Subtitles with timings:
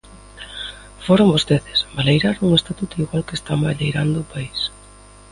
[1.05, 4.59] Foron vostedes ¡baleiraron o Estatuto igual que están baleirando o país!